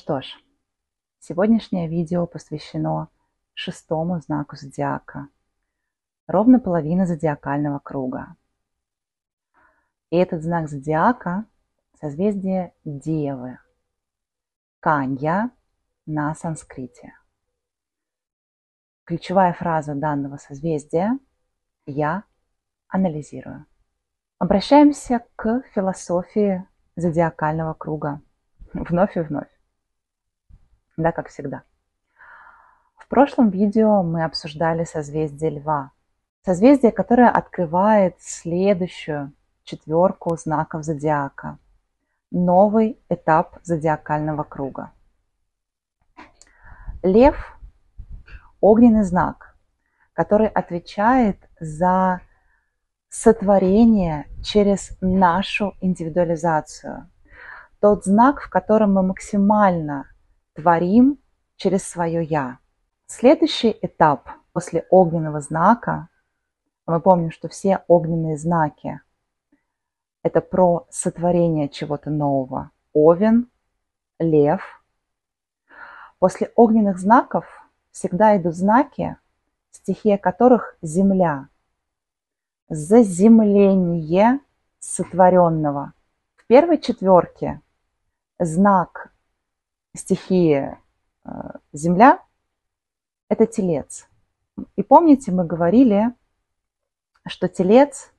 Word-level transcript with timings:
Что 0.00 0.22
ж, 0.22 0.34
сегодняшнее 1.18 1.86
видео 1.86 2.26
посвящено 2.26 3.08
шестому 3.52 4.18
знаку 4.20 4.56
зодиака. 4.56 5.28
Ровно 6.26 6.58
половина 6.58 7.04
зодиакального 7.04 7.80
круга. 7.80 8.34
И 10.08 10.16
этот 10.16 10.42
знак 10.42 10.70
зодиака– 10.70 11.44
созвездие 12.00 12.72
Девы. 12.82 13.58
Канья 14.80 15.50
на 16.06 16.34
санскрите. 16.34 17.12
Ключевая 19.04 19.52
фраза 19.52 19.94
данного 19.94 20.38
созвездия– 20.38 21.18
«Я 21.84 22.24
анализирую». 22.88 23.66
Обращаемся 24.38 25.26
к 25.36 25.62
философии 25.74 26.66
зодиакального 26.96 27.74
круга. 27.74 28.22
Вновь 28.72 29.18
и 29.18 29.20
вновь. 29.20 29.59
Да, 30.96 31.12
как 31.12 31.28
всегда. 31.28 31.62
В 32.96 33.08
прошлом 33.08 33.50
видео 33.50 34.02
мы 34.02 34.24
обсуждали 34.24 34.84
созвездие 34.84 35.50
Льва. 35.58 35.90
Созвездие, 36.44 36.92
которое 36.92 37.28
открывает 37.28 38.16
следующую 38.20 39.32
четверку 39.64 40.36
знаков 40.36 40.84
зодиака. 40.84 41.58
Новый 42.30 43.00
этап 43.08 43.58
зодиакального 43.62 44.44
круга. 44.44 44.92
Лев– 47.02 47.58
огненный 48.60 49.04
знак, 49.04 49.56
который 50.12 50.48
отвечает 50.48 51.38
за 51.58 52.20
сотворение 53.08 54.26
через 54.42 54.96
нашу 55.00 55.74
индивидуализацию. 55.80 57.10
Тот 57.80 58.04
знак, 58.04 58.42
в 58.42 58.50
котором 58.50 58.94
мы 58.94 59.02
максимально 59.02 60.10
творим 60.54 61.18
через 61.56 61.84
свое 61.84 62.22
«я». 62.24 62.58
Следующий 63.06 63.76
этап 63.82 64.28
после 64.52 64.86
огненного 64.90 65.40
знака, 65.40 66.08
мы 66.86 67.00
помним, 67.00 67.30
что 67.30 67.48
все 67.48 67.84
огненные 67.88 68.36
знаки– 68.36 69.00
это 70.22 70.40
про 70.40 70.86
сотворение 70.90 71.68
чего-то 71.68 72.10
нового. 72.10 72.70
Овен, 72.92 73.48
лев. 74.18 74.82
После 76.18 76.52
огненных 76.54 76.98
знаков 76.98 77.46
всегда 77.90 78.36
идут 78.36 78.54
знаки, 78.54 79.16
стихия 79.70 80.18
которых– 80.18 80.76
земля– 80.82 81.48
заземление 82.70 84.40
сотворенного. 84.78 85.92
В 86.36 86.46
первой 86.46 86.78
четверке 86.78 87.60
знак 88.38 89.12
стихии 89.94 90.76
э, 91.24 91.30
Земля– 91.72 92.22
это 93.28 93.46
телец. 93.46 94.08
И 94.76 94.82
помните, 94.82 95.32
мы 95.32 95.44
говорили, 95.44 96.12
что 97.26 97.48
телец, 97.48 98.12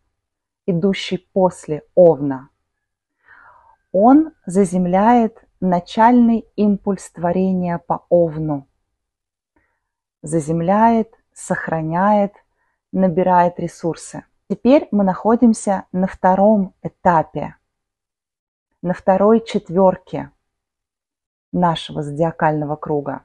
идущий 0.65 1.17
после 1.17 1.83
Овна, 1.95 2.49
он 3.91 4.31
заземляет 4.45 5.45
начальный 5.59 6.45
импульс 6.55 7.09
творения 7.11 7.77
по 7.77 8.05
Овну. 8.09 8.67
Заземляет, 10.21 11.13
сохраняет, 11.33 12.33
набирает 12.91 13.59
ресурсы. 13.59 14.23
Теперь 14.49 14.87
мы 14.91 15.03
находимся 15.03 15.85
на 15.91 16.07
втором 16.07 16.73
этапе, 16.81 17.55
на 18.81 18.93
второй 18.93 19.45
четверке 19.45 20.31
нашего 21.51 22.03
зодиакального 22.03 22.75
круга. 22.75 23.23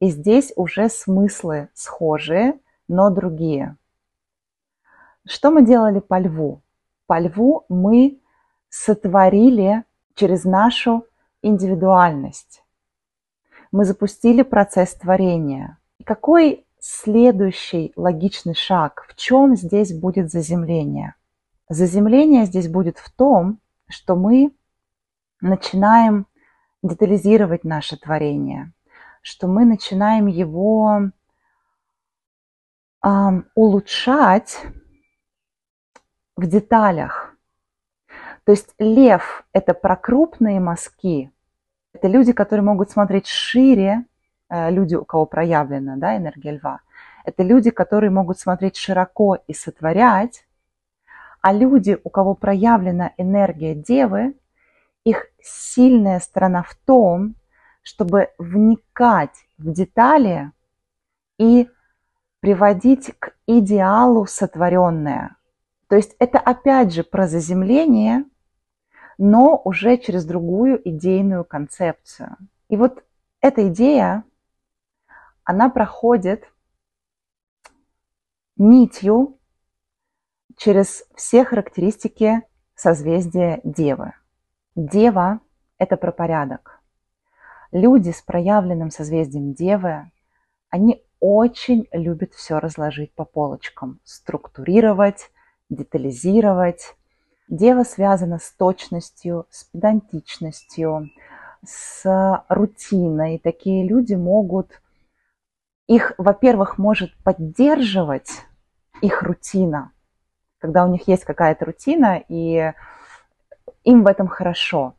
И 0.00 0.10
здесь 0.10 0.52
уже 0.56 0.88
смыслы 0.88 1.68
схожие, 1.74 2.58
но 2.86 3.10
другие. 3.10 3.76
Что 5.26 5.50
мы 5.50 5.64
делали 5.64 6.00
по 6.00 6.18
льву? 6.18 6.62
По 7.06 7.18
льву 7.18 7.64
мы 7.68 8.20
сотворили 8.68 9.84
через 10.14 10.44
нашу 10.44 11.04
индивидуальность. 11.42 12.62
Мы 13.72 13.84
запустили 13.84 14.42
процесс 14.42 14.94
творения. 14.94 15.78
И 15.98 16.04
какой 16.04 16.66
следующий 16.80 17.92
логичный 17.96 18.54
шаг. 18.54 19.04
В 19.08 19.16
чем 19.16 19.56
здесь 19.56 19.92
будет 19.92 20.30
заземление? 20.30 21.14
Заземление 21.68 22.46
здесь 22.46 22.68
будет 22.68 22.98
в 22.98 23.10
том, 23.10 23.58
что 23.88 24.16
мы 24.16 24.52
начинаем 25.40 26.26
детализировать 26.82 27.64
наше 27.64 27.96
творение, 27.96 28.72
что 29.22 29.46
мы 29.48 29.64
начинаем 29.64 30.26
его 30.26 31.10
э, 33.04 33.08
улучшать 33.54 34.60
в 36.36 36.46
деталях. 36.46 37.34
То 38.44 38.52
есть 38.52 38.74
лев– 38.78 39.44
это 39.52 39.74
про 39.74 39.96
крупные 39.96 40.60
мазки, 40.60 41.32
это 41.92 42.08
люди, 42.08 42.32
которые 42.32 42.64
могут 42.64 42.90
смотреть 42.90 43.26
шире, 43.26 44.04
Э, 44.50 44.70
люди, 44.70 44.94
у 44.94 45.04
кого 45.04 45.26
проявлена 45.26 45.96
да, 45.96 46.16
энергия 46.16 46.52
льва, 46.52 46.80
это 47.24 47.42
люди, 47.42 47.70
которые 47.70 48.10
могут 48.10 48.38
смотреть 48.38 48.76
широко 48.76 49.38
и 49.46 49.52
сотворять, 49.52 50.46
а 51.42 51.52
люди, 51.52 51.98
у 52.02 52.10
кого 52.10 52.34
проявлена 52.34 53.12
энергия 53.18 53.74
девы, 53.74 54.34
их 55.04 55.26
сильная 55.42 56.20
сторона 56.20 56.62
в 56.62 56.74
том, 56.74 57.34
чтобы 57.82 58.30
вникать 58.38 59.46
в 59.56 59.72
детали 59.72 60.52
и 61.38 61.68
приводить 62.40 63.14
к 63.18 63.34
идеалу 63.46 64.26
сотворенное. 64.26 65.36
То 65.88 65.96
есть 65.96 66.14
это 66.18 66.38
опять 66.38 66.92
же 66.92 67.02
про 67.02 67.26
заземление, 67.26 68.24
но 69.16 69.60
уже 69.64 69.96
через 69.96 70.24
другую 70.24 70.86
идейную 70.88 71.44
концепцию. 71.44 72.36
И 72.68 72.76
вот 72.76 73.04
эта 73.40 73.68
идея 73.68 74.24
она 75.44 75.70
проходит 75.70 76.44
нитью 78.56 79.38
через 80.56 81.04
все 81.14 81.44
характеристики 81.44 82.42
созвездия 82.74 83.60
Девы. 83.64 84.12
Дева– 84.78 85.40
это 85.78 85.96
про 85.96 86.12
порядок. 86.12 86.80
Люди 87.72 88.10
с 88.10 88.22
проявленным 88.22 88.92
созвездием 88.92 89.52
Девы, 89.52 90.12
они 90.70 91.04
очень 91.18 91.88
любят 91.90 92.32
все 92.34 92.60
разложить 92.60 93.12
по 93.12 93.24
полочкам, 93.24 93.98
структурировать, 94.04 95.32
детализировать. 95.68 96.94
Дева 97.48 97.82
связана 97.82 98.38
с 98.38 98.52
точностью, 98.52 99.46
с 99.50 99.64
педантичностью, 99.64 101.10
с 101.64 102.44
рутиной. 102.48 103.40
Такие 103.40 103.84
люди 103.84 104.14
могут 104.14 104.80
их, 105.88 106.12
во-первых, 106.18 106.78
может 106.78 107.10
поддерживать 107.24 108.30
их 109.02 109.24
рутина, 109.24 109.90
когда 110.58 110.84
у 110.84 110.88
них 110.88 111.08
есть 111.08 111.24
какая-то 111.24 111.64
рутина, 111.64 112.22
и 112.28 112.74
им 113.88 114.04
в 114.04 114.06
этом 114.06 114.28
хорошо. 114.28 114.94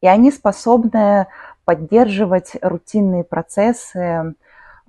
И 0.00 0.06
они 0.06 0.30
способны 0.30 1.26
поддерживать 1.64 2.56
рутинные 2.60 3.24
процессы 3.24 4.34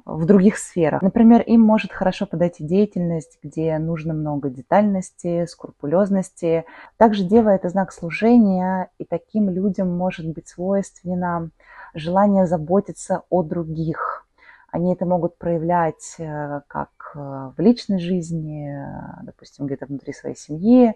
в 0.05 0.25
других 0.25 0.57
сферах. 0.57 1.03
Например, 1.03 1.41
им 1.41 1.61
может 1.61 1.91
хорошо 1.91 2.25
подойти 2.25 2.63
деятельность, 2.63 3.37
где 3.43 3.77
нужно 3.77 4.13
много 4.13 4.49
детальности, 4.49 5.45
скрупулезности. 5.45 6.65
Также 6.97 7.23
дева– 7.23 7.49
это 7.49 7.69
знак 7.69 7.91
служения, 7.91 8.89
и 8.97 9.05
таким 9.05 9.49
людям 9.49 9.95
может 9.95 10.27
быть 10.27 10.47
свойственно 10.47 11.51
желание 11.93 12.47
заботиться 12.47 13.23
о 13.29 13.43
других– 13.43 14.25
они 14.71 14.93
это 14.93 15.05
могут 15.05 15.37
проявлять 15.37 16.15
э, 16.19 16.61
как 16.67 16.89
э, 17.15 17.17
в 17.17 17.55
личной 17.57 17.99
жизни, 17.99 18.71
э, 18.71 19.23
допустим, 19.23 19.65
где-то 19.65 19.87
внутри 19.87 20.13
своей 20.13 20.35
семьи. 20.35 20.95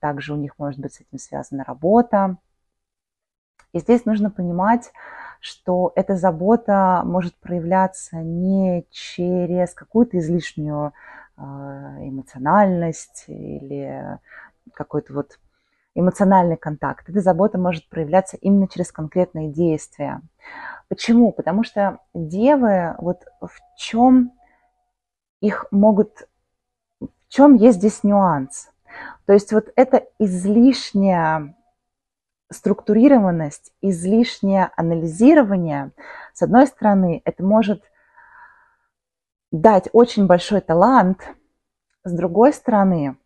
Также 0.00 0.34
у 0.34 0.36
них 0.36 0.58
может 0.58 0.80
быть 0.80 0.94
с 0.94 1.00
этим 1.00 1.18
связана 1.18 1.64
работа. 1.64 2.36
И 3.72 3.80
здесь 3.80 4.06
нужно 4.06 4.30
понимать, 4.30 4.92
что 5.40 5.92
эта 5.94 6.16
забота 6.16 7.02
может 7.04 7.36
проявляться 7.36 8.16
не 8.16 8.86
через 8.90 9.74
какую-то 9.74 10.18
излишнюю 10.18 10.92
эмоциональность 11.36 13.24
или 13.28 14.18
какой-то 14.72 15.12
вот 15.12 15.38
эмоциональный 15.94 16.56
контакт. 16.56 17.08
Эта 17.08 17.20
забота 17.20 17.58
может 17.58 17.88
проявляться 17.88 18.36
именно 18.36 18.68
через 18.68 18.90
конкретные 18.90 19.50
действия. 19.50 20.22
Почему? 20.88 21.30
Потому 21.32 21.62
что 21.62 21.98
девы, 22.14 22.94
вот 22.98 23.26
в 23.40 23.58
чем 23.76 24.32
их 25.40 25.66
могут, 25.70 26.26
в 27.00 27.08
чем 27.28 27.54
есть 27.54 27.78
здесь 27.78 28.02
нюанс? 28.02 28.70
То 29.28 29.34
есть 29.34 29.52
вот 29.52 29.70
это 29.76 30.06
излишняя 30.18 31.54
структурированность, 32.50 33.74
излишнее 33.82 34.70
анализирование, 34.74 35.90
с 36.32 36.40
одной 36.40 36.66
стороны, 36.66 37.20
это 37.26 37.44
может 37.44 37.82
дать 39.52 39.90
очень 39.92 40.26
большой 40.26 40.62
талант, 40.62 41.28
с 42.04 42.12
другой 42.12 42.54
стороны, 42.54 43.18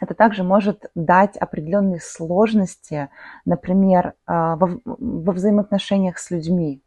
это 0.00 0.14
также 0.14 0.44
может 0.44 0.90
дать 0.94 1.36
определенные 1.36 2.00
сложности, 2.00 3.10
например, 3.44 4.14
во, 4.26 4.56
во 4.86 5.32
взаимоотношениях 5.34 6.18
с 6.18 6.30
людьми. 6.30 6.82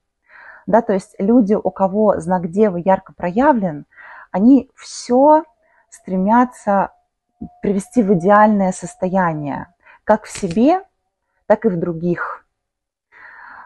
Да, 0.65 0.81
то 0.81 0.93
есть 0.93 1.13
люди, 1.19 1.53
у 1.53 1.69
кого 1.69 2.19
знак 2.19 2.49
Девы 2.49 2.81
ярко 2.83 3.13
проявлен, 3.13 3.85
они 4.31 4.71
все 4.73 5.43
стремятся 5.91 6.91
привести 7.61 8.03
в 8.03 8.13
идеальное 8.13 8.71
состояние, 8.71 9.67
как 10.03 10.25
в 10.25 10.29
себе, 10.29 10.81
так 11.45 11.65
и 11.65 11.69
в 11.69 11.77
других. 11.77 12.45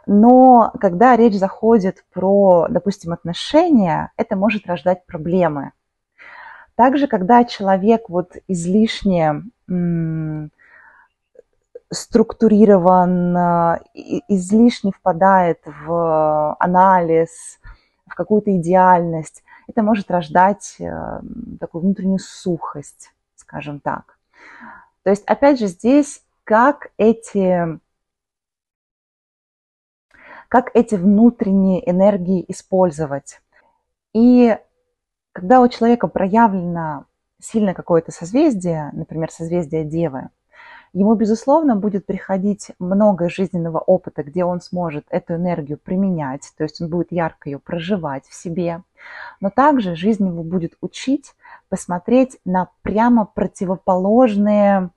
Но 0.05 0.71
когда 0.79 1.15
речь 1.15 1.33
заходит 1.35 2.03
про, 2.13 2.67
допустим, 2.69 3.11
отношения, 3.11 4.11
это 4.17 4.35
может 4.35 4.67
рождать 4.67 5.05
проблемы. 5.05 5.71
Также, 6.75 7.07
когда 7.07 7.43
человек 7.43 8.09
вот 8.09 8.33
излишне 8.47 9.43
структурирован, 11.91 13.79
излишне 14.27 14.91
впадает 14.91 15.61
в 15.65 16.55
анализ, 16.59 17.59
в 18.05 18.13
какую-то 18.15 18.55
идеальность, 18.57 19.43
это 19.67 19.81
может 19.81 20.11
рождать 20.11 20.75
э, 20.79 21.21
такую 21.59 21.81
внутреннюю 21.81 22.19
сухость, 22.19 23.14
скажем 23.45 23.79
так. 23.79 24.17
То 25.03 25.11
есть, 25.11 25.23
опять 25.25 25.59
же, 25.59 25.67
здесь 25.67 26.23
как 26.43 26.91
эти, 26.97 27.79
как 30.47 30.71
эти 30.73 30.95
внутренние 30.95 31.87
энергии 31.89 32.43
использовать. 32.47 33.41
И 34.13 34.57
когда 35.31 35.61
у 35.61 35.67
человека 35.67 36.07
проявлено 36.07 37.05
сильно 37.39 37.73
какое-то 37.73 38.11
созвездие, 38.11 38.89
например, 38.93 39.31
созвездие 39.31 39.83
Девы, 39.83 40.29
ему, 40.93 41.13
безусловно, 41.13 41.75
будет 41.75 42.07
приходить 42.07 42.71
много 42.79 43.29
жизненного 43.29 43.77
опыта, 43.79 44.23
где 44.23 44.43
он 44.43 44.61
сможет 44.61 45.05
эту 45.09 45.35
энергию 45.35 45.77
применять, 45.77 46.51
то 46.57 46.63
есть 46.63 46.81
он 46.81 46.89
будет 46.89 47.11
ярко 47.11 47.49
ее 47.49 47.59
проживать 47.59 48.25
в 48.25 48.33
себе. 48.33 48.81
Но 49.39 49.51
также 49.51 49.95
жизнь 49.95 50.25
его 50.25 50.41
будет 50.41 50.77
учить 50.81 51.35
посмотреть 51.69 52.39
на 52.45 52.69
прямо 52.81 53.25
противоположные 53.25 54.89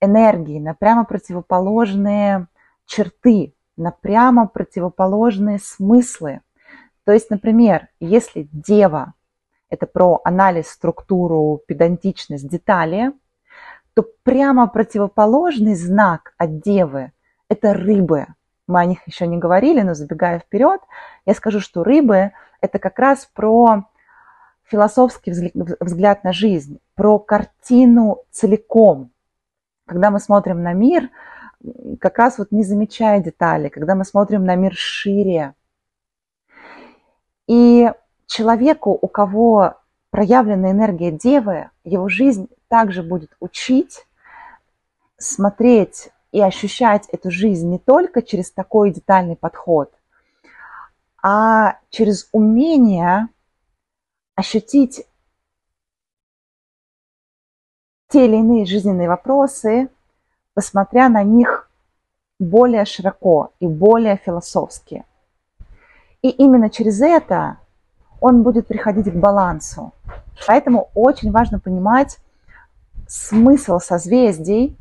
энергии, 0.00 0.58
на 0.58 0.74
прямо 0.74 1.04
противоположные 1.04 2.46
черты, 2.86 3.54
на 3.76 3.90
прямо 3.90 4.46
противоположные 4.46 5.58
смыслы. 5.58 6.40
То 7.04 7.12
есть, 7.12 7.30
например, 7.30 7.88
если 7.98 8.48
дева 8.52 9.14
это 9.70 9.86
про 9.86 10.20
анализ, 10.24 10.68
структуру, 10.68 11.62
педантичность, 11.66 12.48
детали, 12.48 13.12
то 13.94 14.04
прямо 14.22 14.66
противоположный 14.68 15.74
знак 15.74 16.34
от 16.36 16.60
Девы– 16.60 17.12
это 17.48 17.72
рыбы. 17.72 18.26
Мы 18.66 18.80
о 18.80 18.84
них 18.84 19.06
еще 19.06 19.26
не 19.26 19.38
говорили, 19.38 19.80
но 19.82 19.94
забегая 19.94 20.40
вперед, 20.40 20.80
я 21.24 21.34
скажу, 21.34 21.60
что 21.60 21.84
рыбы– 21.84 22.32
это 22.60 22.78
как 22.78 22.98
раз 22.98 23.26
про 23.32 23.84
философский 24.70 25.32
взгляд 25.80 26.24
на 26.24 26.32
жизнь, 26.32 26.80
про 26.94 27.18
картину 27.18 28.22
целиком. 28.30 29.10
Когда 29.86 30.10
мы 30.10 30.20
смотрим 30.20 30.62
на 30.62 30.72
мир, 30.72 31.10
как 32.00 32.18
раз 32.18 32.38
вот 32.38 32.52
не 32.52 32.62
замечая 32.62 33.20
детали, 33.20 33.68
когда 33.68 33.94
мы 33.94 34.04
смотрим 34.04 34.44
на 34.44 34.54
мир 34.54 34.72
шире. 34.74 35.54
И 37.46 37.90
человеку, 38.26 38.96
у 39.00 39.08
кого 39.08 39.74
проявлена 40.10 40.70
энергия 40.70 41.10
Девы, 41.10 41.70
его 41.84 42.08
жизнь 42.08 42.48
также 42.68 43.02
будет 43.02 43.36
учить 43.40 44.06
смотреть 45.18 46.10
и 46.32 46.40
ощущать 46.40 47.08
эту 47.08 47.30
жизнь 47.30 47.68
не 47.68 47.78
только 47.78 48.22
через 48.22 48.52
такой 48.52 48.92
детальный 48.92 49.36
подход, 49.36 49.92
а 51.22 51.78
через 51.90 52.28
умение 52.32 53.28
ощутить 54.40 55.06
те 58.08 58.26
или 58.26 58.36
иные 58.36 58.66
жизненные 58.66 59.08
вопросы, 59.08 59.88
посмотря 60.54 61.08
на 61.08 61.22
них 61.22 61.70
более 62.38 62.84
широко 62.84 63.52
и 63.60 63.66
более 63.66 64.16
философски. 64.16 65.04
И 66.22 66.30
именно 66.30 66.70
через 66.70 67.00
это 67.00 67.58
он 68.20 68.42
будет 68.42 68.66
приходить 68.66 69.10
к 69.12 69.16
балансу. 69.16 69.92
Поэтому 70.46 70.90
очень 70.94 71.30
важно 71.30 71.60
понимать 71.60 72.18
смысл 73.06 73.78
созвездий 73.78 74.76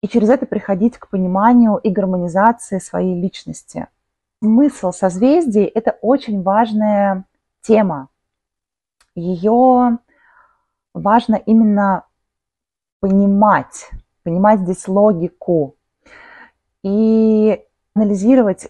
и 0.00 0.08
через 0.08 0.28
это 0.28 0.46
приходить 0.46 0.96
к 0.96 1.08
пониманию 1.08 1.76
и 1.76 1.90
гармонизации 1.90 2.78
своей 2.78 3.20
личности. 3.20 3.88
Смысл 4.42 4.92
созвездий– 4.92 5.64
это 5.74 5.98
очень 6.02 6.42
важная 6.42 7.24
тема. 7.62 8.08
Ее 9.16 9.98
важно 10.92 11.36
именно 11.36 12.04
понимать, 13.00 13.90
понимать 14.22 14.60
здесь 14.60 14.86
логику 14.86 15.76
и 16.82 17.64
анализировать 17.94 18.68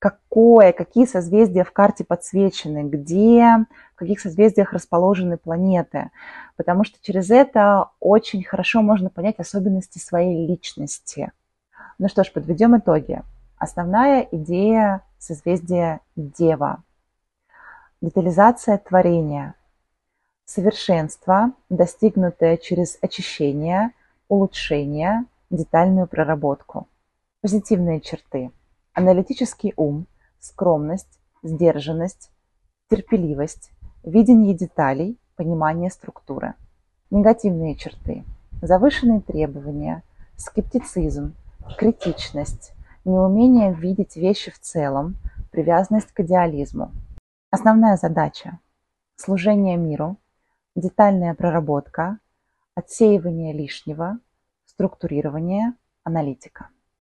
какое, 0.00 0.72
какие 0.72 1.06
созвездия 1.06 1.62
в 1.62 1.70
карте 1.70 2.04
подсвечены, 2.04 2.88
где, 2.88 3.64
в 3.94 3.94
каких 3.94 4.20
созвездиях 4.20 4.72
расположены 4.72 5.36
планеты, 5.36 6.10
потому 6.56 6.82
что 6.82 6.98
через 7.00 7.30
это 7.30 7.90
очень 8.00 8.42
хорошо 8.42 8.82
можно 8.82 9.10
понять 9.10 9.38
особенности 9.38 9.98
своей 9.98 10.44
личности. 10.44 11.30
Ну 11.98 12.08
что 12.08 12.24
ж, 12.24 12.32
подведем 12.32 12.76
итоги. 12.76 13.22
Основная 13.56 14.26
идея 14.32 15.02
созвездия 15.18 16.00
Дева. 16.16 16.82
Детализация 18.02 18.78
творения. 18.78 19.54
Совершенство, 20.44 21.52
достигнутое 21.70 22.56
через 22.56 22.98
очищение, 23.00 23.92
улучшение, 24.26 25.26
детальную 25.50 26.08
проработку. 26.08 26.88
Позитивные 27.42 28.00
черты– 28.00 28.50
аналитический 28.92 29.72
ум, 29.76 30.08
скромность, 30.40 31.20
сдержанность, 31.44 32.32
терпеливость, 32.90 33.70
видение 34.02 34.52
деталей, 34.52 35.16
понимание 35.36 35.88
структуры. 35.88 36.54
Негативные 37.12 37.76
черты. 37.76 38.24
Завышенные 38.62 39.20
требования, 39.20 40.02
скептицизм, 40.36 41.36
критичность, 41.78 42.72
неумение 43.04 43.72
видеть 43.72 44.16
вещи 44.16 44.50
в 44.50 44.58
целом, 44.58 45.14
привязанность 45.52 46.10
к 46.10 46.18
идеализму. 46.18 46.90
Основная 47.54 47.98
задача– 47.98 48.60
служение 49.16 49.76
миру, 49.76 50.16
детальная 50.74 51.34
проработка, 51.34 52.18
отсеивание 52.74 53.52
лишнего, 53.52 54.20
структурирование, 54.64 55.74
аналитика. 56.02 56.70